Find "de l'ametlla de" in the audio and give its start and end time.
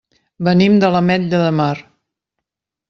0.85-1.55